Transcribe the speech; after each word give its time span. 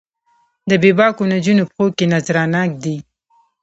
د 0.69 0.71
بې 0.81 0.91
باکو 0.99 1.23
نجونو 1.33 1.63
پښو 1.69 1.85
کې 1.97 2.05
نذرانه 2.13 2.61
ږدي 2.71 2.97